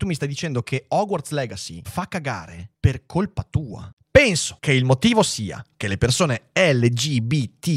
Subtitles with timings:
[0.00, 3.94] Tu mi stai dicendo che Hogwarts Legacy fa cagare per colpa tua.
[4.10, 7.76] Penso che il motivo sia che le persone LGBTQIA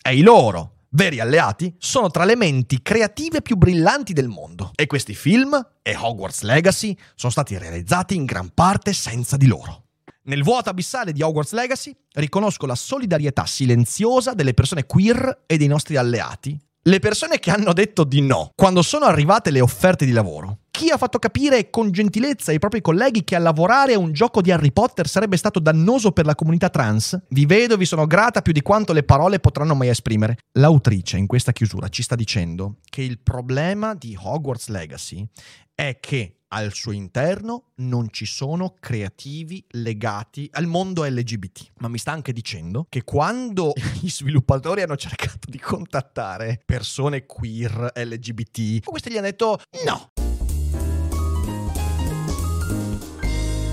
[0.00, 4.70] e i loro veri alleati sono tra le menti creative più brillanti del mondo.
[4.74, 9.82] E questi film e Hogwarts Legacy sono stati realizzati in gran parte senza di loro.
[10.22, 15.68] Nel vuoto abissale di Hogwarts Legacy riconosco la solidarietà silenziosa delle persone queer e dei
[15.68, 20.12] nostri alleati le persone che hanno detto di no quando sono arrivate le offerte di
[20.12, 20.60] lavoro.
[20.70, 24.40] Chi ha fatto capire con gentilezza ai propri colleghi che a lavorare a un gioco
[24.40, 27.20] di Harry Potter sarebbe stato dannoso per la comunità trans?
[27.28, 30.38] Vi vedo vi sono grata più di quanto le parole potranno mai esprimere.
[30.52, 35.28] L'autrice in questa chiusura ci sta dicendo che il problema di Hogwarts Legacy
[35.74, 41.72] è che al suo interno non ci sono creativi legati al mondo LGBT.
[41.78, 47.92] Ma mi sta anche dicendo che quando gli sviluppatori hanno cercato di contattare persone queer
[47.94, 50.10] LGBT, questi gli hanno detto no.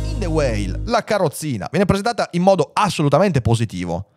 [0.04, 4.15] In The Whale, la carrozzina viene presentata in modo assolutamente positivo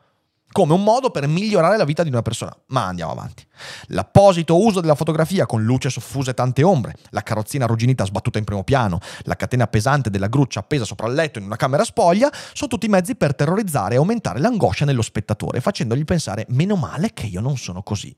[0.58, 2.52] come un modo per migliorare la vita di una persona.
[2.68, 3.46] Ma andiamo avanti.
[3.90, 8.44] L'apposito uso della fotografia con luce soffusa e tante ombre, la carrozzina arrugginita sbattuta in
[8.44, 12.28] primo piano, la catena pesante della gruccia appesa sopra il letto in una camera spoglia,
[12.54, 17.26] sono tutti mezzi per terrorizzare e aumentare l'angoscia nello spettatore, facendogli pensare meno male che
[17.26, 18.12] io non sono così.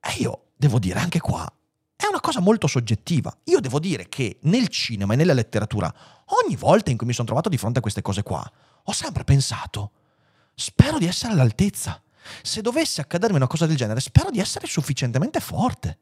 [0.00, 1.48] E io devo dire anche qua,
[1.94, 3.32] è una cosa molto soggettiva.
[3.44, 5.94] Io devo dire che nel cinema e nella letteratura,
[6.44, 8.44] ogni volta in cui mi sono trovato di fronte a queste cose qua,
[8.82, 9.92] ho sempre pensato
[10.58, 12.02] spero di essere all'altezza.
[12.42, 15.98] Se dovesse accadermi una cosa del genere, spero di essere sufficientemente forte.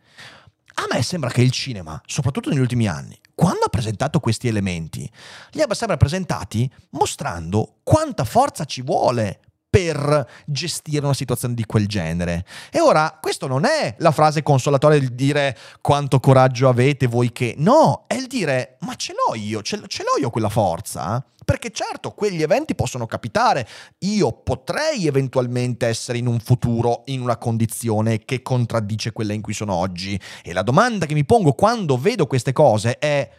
[0.78, 5.08] A me sembra che il cinema, soprattutto negli ultimi anni, quando ha presentato questi elementi,
[5.50, 11.86] li abbia sempre presentati mostrando quanta forza ci vuole per gestire una situazione di quel
[11.86, 12.44] genere.
[12.70, 17.54] E ora, questo non è la frase consolatoria di dire quanto coraggio avete voi che...
[17.58, 21.24] No, è il dire, ma ce l'ho io, ce l'ho io quella forza.
[21.46, 23.68] Perché certo, quegli eventi possono capitare.
[23.98, 29.52] Io potrei eventualmente essere in un futuro in una condizione che contraddice quella in cui
[29.52, 30.20] sono oggi.
[30.42, 33.30] E la domanda che mi pongo quando vedo queste cose è,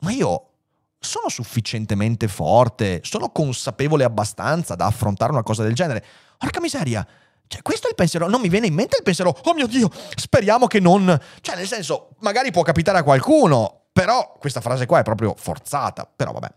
[0.00, 0.50] ma io
[1.04, 6.04] sono sufficientemente forte, sono consapevole abbastanza da affrontare una cosa del genere.
[6.38, 7.06] Porca miseria!
[7.46, 8.28] Cioè, questo è il pensiero.
[8.28, 11.18] Non mi viene in mente il pensiero, oh mio Dio, speriamo che non.
[11.40, 16.10] Cioè, nel senso, magari può capitare a qualcuno, però questa frase qua è proprio forzata.
[16.14, 16.52] Però vabbè.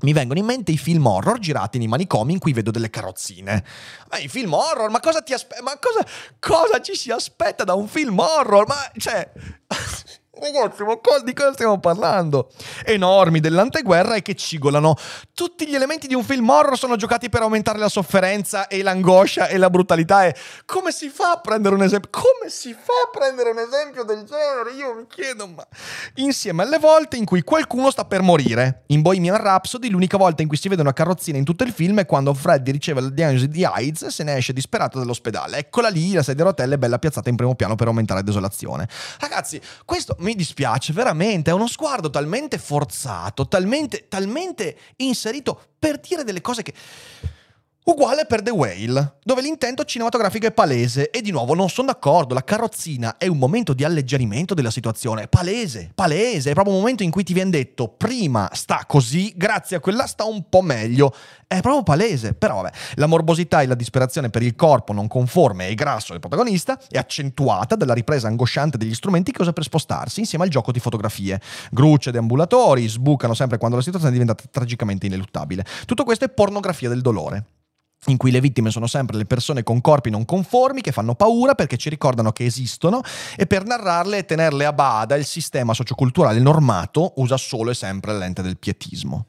[0.00, 3.64] Mi vengono in mente i film horror girati nei manicomi in cui vedo delle carrozzine.
[4.08, 5.60] Ma i film horror, ma cosa ti aspetta?
[5.62, 6.06] Ma cosa,
[6.38, 8.66] cosa ci si aspetta da un film horror?
[8.68, 9.28] Ma cioè.
[10.40, 12.50] Ragazzi, ma di cosa stiamo parlando?
[12.84, 14.94] Enormi dell'anteguerra e che cigolano.
[15.34, 19.48] Tutti gli elementi di un film horror sono giocati per aumentare la sofferenza e l'angoscia
[19.48, 20.26] e la brutalità.
[20.26, 22.10] E come si fa a prendere un esempio?
[22.10, 24.72] Come si fa a prendere un esempio del genere?
[24.76, 25.66] Io mi chiedo, ma.
[26.16, 28.84] Insieme alle volte in cui qualcuno sta per morire.
[28.88, 31.98] In Bohemian Rhapsody, l'unica volta in cui si vede una carrozzina in tutto il film
[31.98, 35.58] è quando Freddy riceve la diagnosi di AIDS e se ne esce disperato dall'ospedale.
[35.58, 38.88] Eccola lì, la sedia a rotelle bella piazzata in primo piano per aumentare la desolazione.
[39.18, 46.22] Ragazzi, questo mi dispiace veramente, è uno sguardo talmente forzato, talmente, talmente inserito per dire
[46.22, 46.74] delle cose che...
[47.88, 52.34] Uguale per The Whale, dove l'intento cinematografico è palese e di nuovo non sono d'accordo,
[52.34, 57.02] la carrozzina è un momento di alleggerimento della situazione, palese, palese, è proprio un momento
[57.02, 61.14] in cui ti viene detto prima sta così, grazie a quella sta un po' meglio,
[61.46, 65.68] è proprio palese, però vabbè, la morbosità e la disperazione per il corpo non conforme
[65.68, 70.20] e grasso del protagonista è accentuata dalla ripresa angosciante degli strumenti che usa per spostarsi
[70.20, 71.40] insieme al gioco di fotografie.
[71.70, 75.64] Grucce deambulatori sbucano sempre quando la situazione diventa tragicamente ineluttabile.
[75.86, 77.46] Tutto questo è pornografia del dolore
[78.10, 81.54] in cui le vittime sono sempre le persone con corpi non conformi che fanno paura
[81.54, 83.00] perché ci ricordano che esistono
[83.36, 88.16] e per narrarle e tenerle a bada il sistema socioculturale normato usa solo e sempre
[88.16, 89.26] lente del pietismo.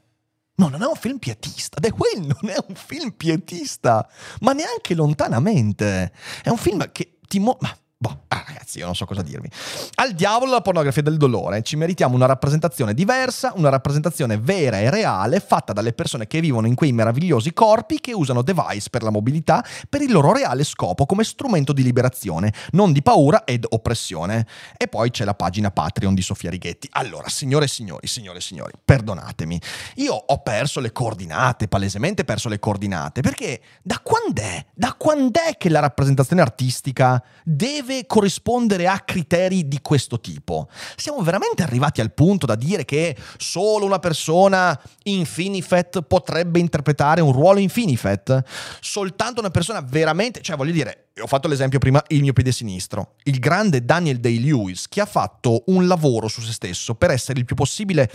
[0.56, 1.80] No, non è un film pietista.
[1.80, 4.06] The Whale non è un film pietista,
[4.40, 6.12] ma neanche lontanamente.
[6.42, 7.58] È un film che ti mo-
[8.02, 9.50] Boh, ah, ragazzi, io non so cosa dirvi.
[9.96, 11.62] Al diavolo la pornografia del dolore.
[11.62, 16.66] Ci meritiamo una rappresentazione diversa, una rappresentazione vera e reale, fatta dalle persone che vivono
[16.66, 21.04] in quei meravigliosi corpi che usano device per la mobilità per il loro reale scopo
[21.04, 24.46] come strumento di liberazione, non di paura ed oppressione.
[24.78, 26.88] E poi c'è la pagina Patreon di Sofia Righetti.
[26.92, 29.60] Allora, signore e signori, signore e signori, perdonatemi.
[29.96, 34.40] Io ho perso le coordinate, palesemente perso le coordinate, perché da quando?
[34.74, 40.68] Da quando è che la rappresentazione artistica deve deve corrispondere a criteri di questo tipo.
[40.96, 47.20] Siamo veramente arrivati al punto da dire che solo una persona in Finifet potrebbe interpretare
[47.20, 48.42] un ruolo in Finifet?
[48.80, 53.14] Soltanto una persona veramente, cioè voglio dire, ho fatto l'esempio prima, il mio piede sinistro,
[53.24, 57.44] il grande Daniel Day-Lewis che ha fatto un lavoro su se stesso per essere il
[57.44, 58.10] più possibile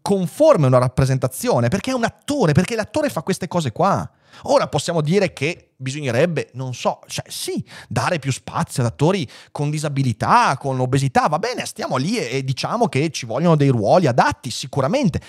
[0.00, 4.08] conforme a una rappresentazione, perché è un attore, perché l'attore fa queste cose qua.
[4.44, 9.68] Ora possiamo dire che bisognerebbe, non so, cioè sì, dare più spazio ad attori con
[9.68, 14.06] disabilità, con obesità, va bene, stiamo lì e, e diciamo che ci vogliono dei ruoli
[14.06, 15.20] adatti, sicuramente.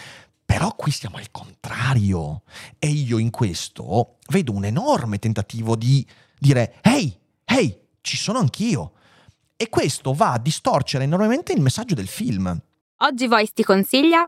[0.45, 2.43] Però qui siamo al contrario.
[2.79, 6.05] E io in questo vedo un enorme tentativo di
[6.37, 8.91] dire, ehi, ehi, ci sono anch'io.
[9.55, 12.61] E questo va a distorcere enormemente il messaggio del film.
[12.97, 14.25] Oggi Voice ti consiglia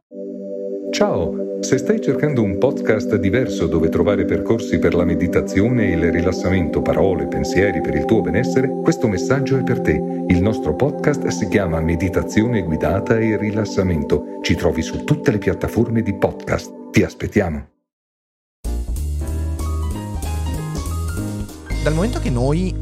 [0.91, 6.11] Ciao, se stai cercando un podcast diverso dove trovare percorsi per la meditazione e il
[6.11, 9.93] rilassamento, parole, pensieri per il tuo benessere, questo messaggio è per te.
[10.27, 14.39] Il nostro podcast si chiama Meditazione guidata e rilassamento.
[14.41, 16.91] Ci trovi su tutte le piattaforme di podcast.
[16.91, 17.67] Ti aspettiamo.
[21.83, 22.73] Dal momento che noi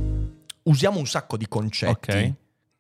[0.64, 2.34] usiamo un sacco di concetti Ok.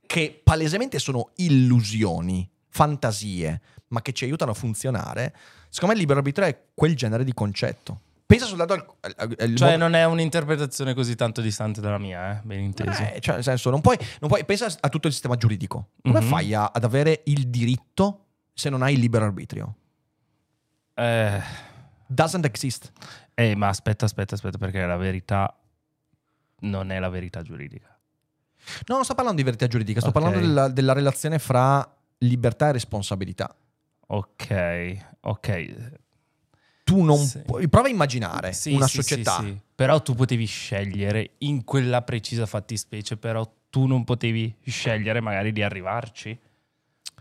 [0.05, 5.33] che palesemente sono illusioni, fantasie, ma che ci aiutano a funzionare,
[5.73, 7.99] secondo me il libero arbitrio è quel genere di concetto.
[8.25, 12.41] Pensa soltanto al, al- al Cioè, non è un'interpretazione così tanto distante dalla mia, eh?
[12.43, 13.01] ben inteso.
[13.03, 15.89] Eh, cioè, nel senso, non puoi, non puoi- pensa a tutto il sistema giuridico.
[16.01, 16.27] Come Mhm.
[16.27, 19.75] fai a- ad avere il diritto se non hai il libero arbitrio?
[20.95, 21.41] Eh,
[22.07, 22.91] Doesn't exist.
[23.35, 25.55] eh, ma aspetta, aspetta, aspetta, perché la verità
[26.61, 27.87] non è la verità giuridica.
[28.87, 30.13] No, non sto parlando di verità giuridica, sto Ok.
[30.15, 31.87] parlando della, della relazione fra
[32.19, 33.53] libertà e responsabilità.
[34.15, 35.91] Ok, ok.
[36.83, 37.39] Tu non Sì.
[37.39, 37.67] puoi.
[37.67, 39.37] Prova a immaginare Sì, una sì, società.
[39.39, 39.59] sì, sì.
[39.73, 45.63] Però tu potevi scegliere in quella precisa fattispecie, però tu non potevi scegliere magari di
[45.63, 46.37] arrivarci.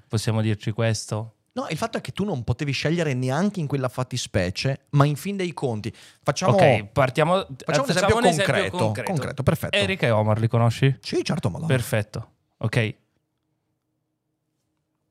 [0.06, 1.36] Possiamo dirci questo?
[1.54, 5.16] No, il fatto è che tu non potevi scegliere neanche in quella fattispecie, ma in
[5.16, 5.92] fin dei conti.
[6.22, 7.46] Facciamo, ok, partiamo.
[7.64, 8.76] facciamo un facciamo esempio un esempio concreto.
[8.76, 9.10] concreto.
[9.12, 9.76] concreto, perfetto.
[9.76, 10.94] Eric e Omar li conosci?
[11.00, 11.68] Sì, certo, madonna.
[11.72, 12.30] Perfetto.
[12.58, 12.94] Ok.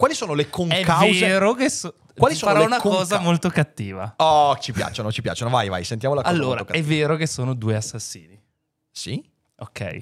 [0.02, 1.20] Quali sono le È concause?
[1.28, 4.16] vero che so- Quali sono farò una conca- cosa molto cattiva.
[4.18, 5.52] Oh, ci piacciono, ci piacciono.
[5.52, 6.34] Vai, vai, sentiamo la cosa.
[6.34, 8.42] Allora, è vero che sono due assassini.
[8.90, 9.24] Sì?
[9.58, 10.02] Ok.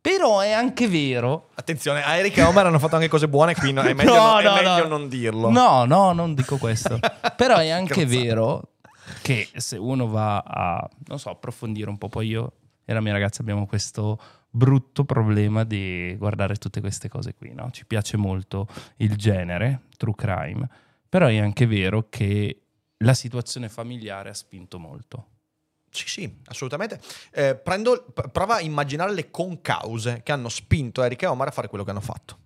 [0.00, 1.48] Però è anche vero.
[1.54, 4.38] Attenzione, a Eric e Homer hanno fatto anche cose buone, qui no- è meglio, No,
[4.38, 4.86] è no, meglio no.
[4.86, 5.50] non dirlo.
[5.50, 7.00] No, no, non dico questo.
[7.36, 8.74] Però è anche vero
[9.22, 12.52] che se uno va a, non so, approfondire un po', poi io
[12.84, 14.18] e la mia ragazza abbiamo questo
[14.54, 17.70] brutto problema di guardare tutte queste cose qui, no?
[17.70, 20.68] Ci piace molto il genere, true crime,
[21.08, 22.60] però è anche vero che
[22.98, 25.28] la situazione familiare ha spinto molto.
[25.90, 27.00] Sì, sì, assolutamente.
[27.32, 31.68] Eh, prendo- prova a immaginare le concause che hanno spinto Eric e Omar a fare
[31.68, 32.38] quello che hanno fatto.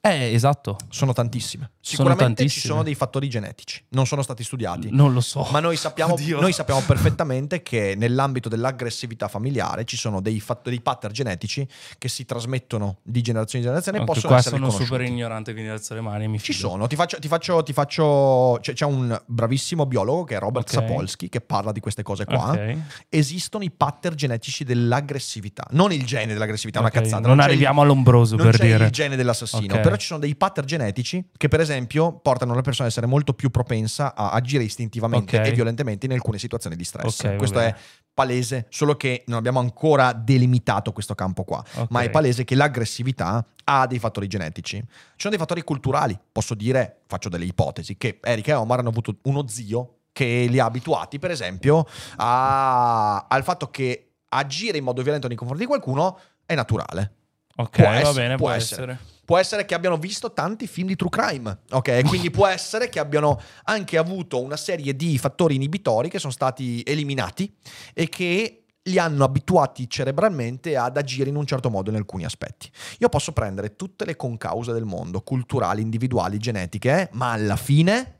[0.00, 0.76] Eh, esatto.
[0.88, 1.70] Sono tantissime.
[1.80, 2.72] Sicuramente ci tantissime.
[2.72, 4.88] sono dei fattori genetici, non sono stati studiati.
[4.90, 5.46] Non lo so.
[5.50, 10.80] Ma noi sappiamo, noi sappiamo perfettamente che nell'ambito dell'aggressività familiare ci sono dei, fat- dei
[10.80, 11.66] pattern genetici
[11.98, 15.52] che si trasmettono di generazione in generazione e Anche possono qua essere sono super ignorante,
[15.52, 16.68] quindi alzo le mani e mi Ci fido.
[16.68, 20.68] sono, ti faccio, ti faccio, ti faccio c'è, c'è un bravissimo biologo che è Robert
[20.68, 20.72] Ok.
[20.86, 22.50] Sapolsky che parla di queste cose qua.
[22.50, 22.76] Ok.
[23.08, 27.26] Esistono i pattern genetici dell'aggressività, non il gene dell'aggressività, è una cazzata.
[27.28, 28.84] Non c'è arriviamo il, all'ombroso non per c'è dire.
[28.86, 29.82] il gene dell'assassino, Ok.
[29.82, 33.34] però ci sono dei pattern genetici che per esempio portano la persona ad essere molto
[33.34, 35.46] più propensa a agire istintivamente Ok.
[35.46, 37.20] e violentemente in alcune situazioni di stress.
[37.20, 37.70] Ok, va Questo bene.
[37.70, 37.76] è
[38.14, 43.44] palese, solo che non abbiamo ancora delimitato questo campo qua, ma è palese che l'aggressività
[43.64, 44.76] ha dei fattori genetici.
[44.78, 48.90] Ci sono dei fattori culturali, posso dire, faccio delle ipotesi, che Eric e Omar hanno
[48.90, 51.84] avuto uno zio che li ha abituati, per esempio,
[52.16, 57.12] a- al fatto che agire in modo violento nei confronti di qualcuno è naturale.
[57.56, 58.92] Ok, Può va essere, bene, può può essere.
[58.92, 59.12] essere.
[59.24, 62.04] Può essere che abbiano visto tanti film di true crime, ok?
[62.04, 66.82] Quindi può essere che abbiano anche avuto una serie di fattori inibitori che sono stati
[66.84, 67.50] eliminati
[67.94, 72.70] e che li hanno abituati cerebralmente ad agire in un certo modo in alcuni aspetti.
[72.98, 78.18] Io posso prendere tutte le concause del mondo, culturali, individuali, genetiche, ma alla fine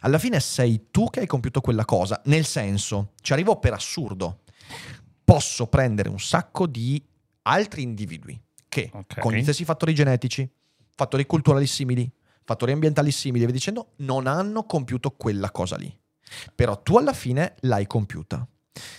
[0.00, 4.40] alla fine sei tu che hai compiuto quella cosa, nel senso, ci arrivo per assurdo.
[5.24, 7.02] Posso prendere un sacco di
[7.46, 9.20] altri individui che Ok.
[9.20, 10.48] con gli stessi fattori genetici,
[10.94, 12.10] fattori culturali simili,
[12.44, 15.94] fattori ambientali simili e via dicendo, non hanno compiuto quella cosa lì.
[16.54, 18.46] Però tu alla fine l'hai compiuta.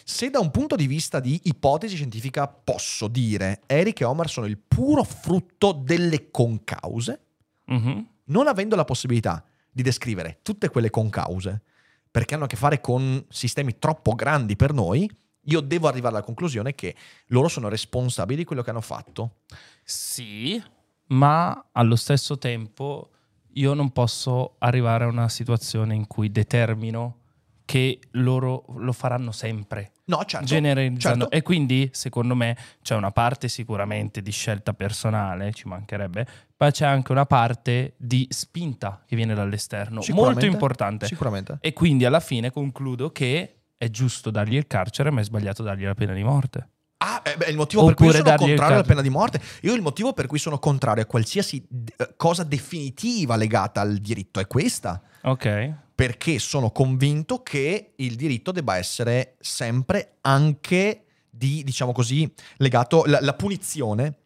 [0.03, 4.47] Se da un punto di vista di ipotesi scientifica posso dire Eric e Omar sono
[4.47, 7.21] il puro frutto delle concause,
[7.65, 8.07] Mhm.
[8.25, 11.61] non avendo la possibilità di descrivere tutte quelle concause,
[12.09, 15.07] perché hanno a che fare con sistemi troppo grandi per noi,
[15.47, 16.95] io devo arrivare alla conclusione che
[17.27, 19.37] loro sono responsabili di quello che hanno fatto.
[19.83, 20.61] Sì,
[21.07, 23.11] ma allo stesso tempo
[23.53, 27.19] io non posso arrivare a una situazione in cui determino
[27.65, 29.91] che loro lo faranno sempre.
[30.05, 30.45] No, certo.
[30.45, 31.25] generalizzando.
[31.25, 31.35] certo.
[31.35, 36.85] E quindi, secondo me, c'è una parte sicuramente di scelta personale, ci mancherebbe, ma c'è
[36.85, 41.07] anche una parte di spinta che viene dall'esterno, molto importante.
[41.07, 41.57] Sicuramente.
[41.59, 45.85] E quindi alla fine concludo che è giusto dargli il carcere, ma è sbagliato dargli
[45.85, 46.69] la pena di morte.
[46.97, 49.39] Ah, eh, beh, il motivo per cui Oppure sono contrario alla pena di morte.
[49.61, 51.65] Io il motivo per cui sono contrario a qualsiasi
[51.95, 55.01] eh, cosa definitiva legata al diritto è questa.
[55.21, 55.73] Ok?
[55.93, 63.03] Perché sono convinto che il diritto debba essere sempre anche di, diciamo così, legato.
[63.05, 64.17] La, la punizione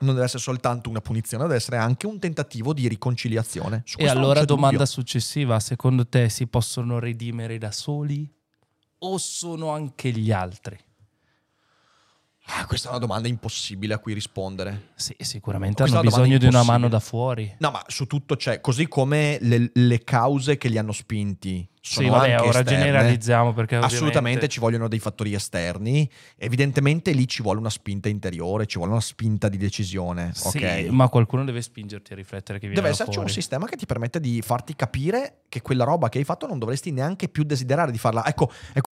[0.00, 3.82] non deve essere soltanto una punizione, deve essere anche un tentativo di riconciliazione.
[3.96, 4.92] E allora domanda dubbio.
[4.92, 8.30] successiva, secondo te si possono redimere da soli
[9.00, 10.78] o sono anche gli altri?
[12.52, 14.88] Ah, questa è una domanda impossibile a cui rispondere.
[14.96, 17.54] Sì, sicuramente Questa hanno è bisogno di una mano da fuori.
[17.58, 22.06] No, ma su tutto c'è, così come le, le cause che li hanno spinti sono
[22.06, 22.70] sì, vabbè, ora esterne.
[22.82, 24.48] generalizziamo perché Assolutamente ovviamente...
[24.48, 29.00] ci vogliono dei fattori esterni, evidentemente lì ci vuole una spinta interiore, ci vuole una
[29.00, 30.88] spinta di decisione, Sì, ok?
[30.90, 33.32] ma qualcuno deve spingerti a riflettere che viene Deve esserci un fuori.
[33.32, 36.90] sistema che ti permette di farti capire che quella roba che hai fatto non dovresti
[36.90, 38.26] neanche più desiderare di farla.
[38.26, 38.88] Ecco, ecco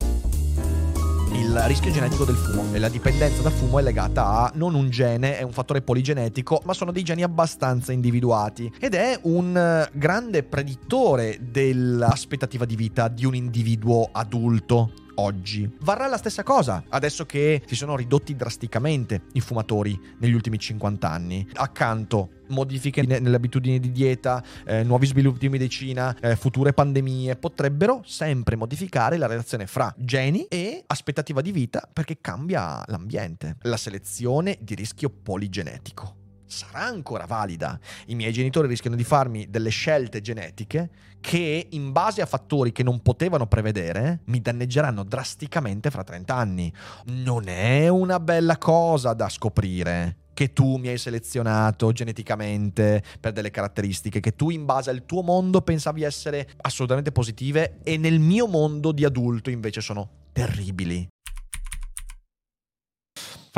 [1.49, 4.91] il rischio genetico del fumo e la dipendenza dal fumo è legata a non un
[4.91, 9.89] gene, è un fattore poligenetico, ma sono dei geni abbastanza individuati ed è un eh,
[9.95, 15.08] grande predittore dell'aspettativa di vita di un individuo adulto.
[15.21, 20.59] Oggi varrà la stessa cosa adesso che si sono ridotti drasticamente i fumatori negli ultimi
[20.59, 21.47] 50 anni.
[21.55, 27.35] Accanto modifiche ne- nelle abitudini di dieta, eh, nuovi sviluppi di medicina, eh, future pandemie
[27.35, 33.57] potrebbero sempre modificare la relazione fra geni e aspettativa di vita perché cambia l'ambiente.
[33.63, 37.79] La selezione di rischio poligenetico sarà ancora valida.
[38.07, 40.91] I miei genitori rischiano di farmi delle scelte genetiche
[41.21, 46.73] che in base a fattori che non potevano prevedere mi danneggeranno drasticamente fra 30 anni.
[47.07, 53.51] Non è una bella cosa da scoprire che tu mi hai selezionato geneticamente per delle
[53.51, 58.47] caratteristiche che tu in base al tuo mondo pensavi essere assolutamente positive e nel mio
[58.47, 61.09] mondo di adulto invece sono terribili.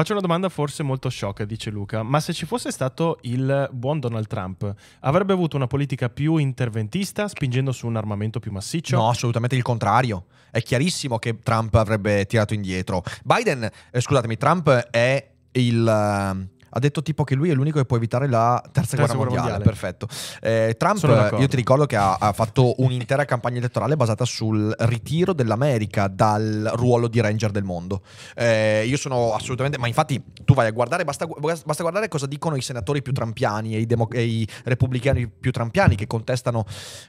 [0.01, 4.01] Faccio una domanda forse molto sciocca, dice Luca, ma se ci fosse stato il buon
[4.01, 8.97] Donald Trump, avrebbe avuto una politica più interventista, spingendo su un armamento più massiccio?
[8.97, 10.25] No, assolutamente il contrario.
[10.51, 13.03] È chiarissimo che Trump avrebbe tirato indietro.
[13.25, 15.87] Biden, eh, scusatemi, Trump è il...
[15.87, 19.31] eh, ha detto tipo che lui è l'unico che può evitare la terza, guerra, guerra
[19.31, 19.51] mondiale.
[19.59, 19.65] mondiale.
[19.65, 20.09] Perfetto.
[20.41, 25.33] Eh, Trump, io ti ricordo che ha, ha fatto un'intera campagna elettorale basata sul ritiro
[25.33, 28.03] dell'America dal ruolo di ranger del mondo.
[28.35, 29.79] Eh, io sono assolutamente...
[29.79, 33.75] Ma infatti tu vai a guardare, basta, basta guardare cosa dicono i senatori più trampiani
[33.75, 36.65] e i, demo- e i repubblicani più trampiani che contestano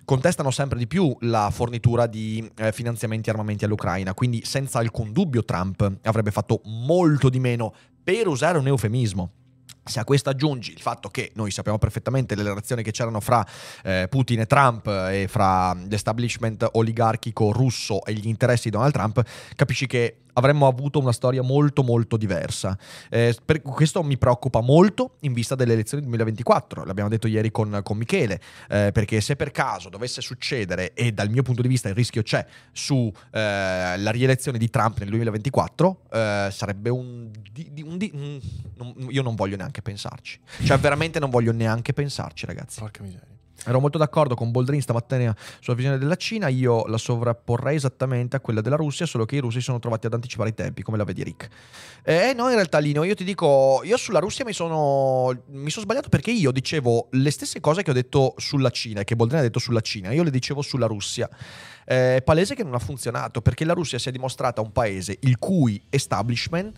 [0.06, 4.14] contestano sempre di più la fornitura di eh, finanziamenti e armamenti all'Ucraina.
[4.14, 9.32] Quindi, senza alcun dubbio, Trump avrebbe fatto molto di meno per usare un eufemismo.
[9.84, 13.46] Se a questo aggiungi il fatto che noi sappiamo perfettamente le relazioni che c'erano fra
[13.84, 19.24] eh, Putin e Trump e fra l'establishment oligarchico russo e gli interessi di Donald Trump,
[19.56, 22.78] capisci che avremmo avuto una storia molto molto diversa.
[23.10, 27.52] Eh, per questo mi preoccupa molto in vista delle elezioni del 2024, l'abbiamo detto ieri
[27.52, 31.68] con, con Michele, eh, perché se per caso dovesse succedere, e dal mio punto di
[31.68, 37.30] vista il rischio c'è, su eh, rielezione di Trump nel 2024, eh, sarebbe un...
[37.52, 38.40] di- di- un di- un-
[38.76, 40.40] non- io non voglio neanche pensarci.
[40.64, 42.80] Cioè veramente non voglio neanche pensarci ragazzi.
[42.80, 43.28] Porca miseria.
[43.66, 48.40] Ero molto d'accordo con Boldrin stamattina sulla visione della Cina, io la sovrapporrei esattamente a
[48.40, 50.98] quella della Russia, solo che i russi si sono trovati ad anticipare i tempi, come
[50.98, 51.48] la vedi Rick.
[52.04, 55.86] Eh no, in realtà Lino, io ti dico, io sulla Russia mi sono, mi sono
[55.86, 59.44] sbagliato perché io dicevo le stesse cose che ho detto sulla Cina, che Boldrin ha
[59.44, 61.30] detto sulla Cina, io le dicevo sulla Russia.
[61.86, 65.18] Eh, È palese che non ha funzionato, perché la Russia si è dimostrata un paese
[65.22, 66.76] il cui establishment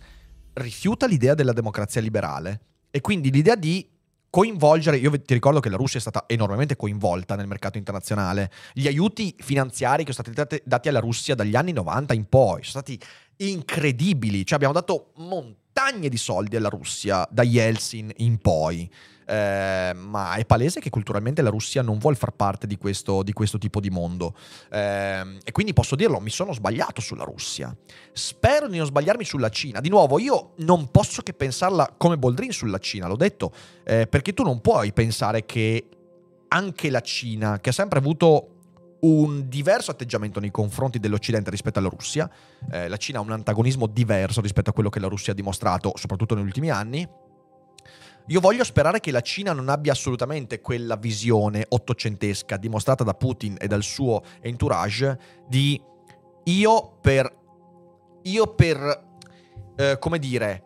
[0.54, 2.60] rifiuta l'idea della democrazia liberale
[2.90, 3.88] e quindi l'idea di
[4.34, 8.88] coinvolgere, io ti ricordo che la Russia è stata enormemente coinvolta nel mercato internazionale, gli
[8.88, 12.98] aiuti finanziari che sono stati dati- alla Russia dagli anni 90 in poi sono stati
[13.36, 18.90] incredibili, cioè abbiamo dato montagne di soldi alla Russia da Yeltsin in poi.
[19.26, 23.32] Eh, ma è palese che culturalmente la Russia non vuole far parte di questo, di
[23.32, 24.34] questo tipo di mondo.
[24.70, 27.74] Eh, e quindi posso dirlo, mi sono sbagliato sulla Russia.
[28.12, 29.80] Spero di non sbagliarmi sulla Cina.
[29.80, 33.52] Di nuovo, io non posso che pensarla come Boldrin sulla Cina, l'ho detto,
[33.84, 35.88] eh, perché tu non puoi pensare che
[36.48, 38.48] anche la Cina, che ha sempre avuto
[39.00, 42.30] un diverso atteggiamento nei confronti dell'Occidente rispetto alla Russia,
[42.70, 45.92] eh, la Cina ha un antagonismo diverso rispetto a quello che la Russia ha dimostrato,
[45.96, 47.06] soprattutto negli ultimi anni,
[48.26, 53.56] io voglio sperare che la Cina non abbia assolutamente quella visione ottocentesca dimostrata da Putin
[53.58, 55.80] e dal suo entourage di
[56.44, 57.30] io per...
[58.22, 59.04] io per...
[59.76, 60.62] Eh, come dire...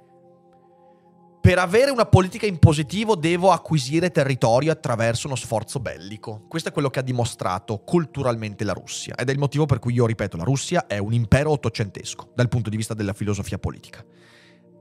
[1.40, 6.44] Per avere una politica in positivo devo acquisire territorio attraverso uno sforzo bellico.
[6.46, 9.94] Questo è quello che ha dimostrato culturalmente la Russia ed è il motivo per cui
[9.94, 14.04] io ripeto, la Russia è un impero ottocentesco dal punto di vista della filosofia politica.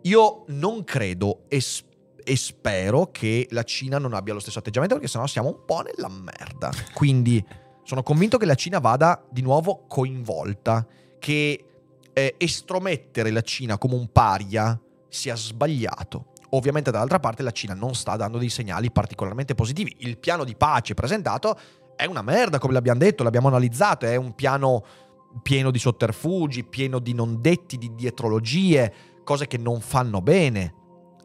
[0.02, 1.87] Io non credo e spero
[2.28, 5.82] e spero che la Cina non abbia lo stesso atteggiamento perché sennò siamo un po'
[5.82, 6.70] nella merda.
[6.94, 7.42] Quindi
[7.84, 10.86] sono convinto che la Cina vada di nuovo coinvolta,
[11.20, 11.64] che
[12.12, 16.34] eh, estromettere la Cina come un paria sia sbagliato.
[16.50, 19.96] Ovviamente dall'altra parte la Cina non sta dando dei segnali particolarmente positivi.
[20.00, 21.58] Il piano di pace presentato
[21.96, 24.84] è una merda, come l'abbiamo detto, l'abbiamo analizzato, è un piano
[25.42, 28.94] pieno di sotterfugi, pieno di non detti, di dietrologie,
[29.24, 30.74] cose che non fanno bene